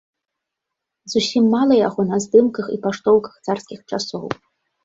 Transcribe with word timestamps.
Зусім 1.13 1.43
мала 1.55 1.77
яго 1.87 2.01
на 2.13 2.17
здымках 2.25 2.73
і 2.77 2.81
паштоўках 2.87 3.39
царскіх 3.47 3.79
часоў. 3.93 4.25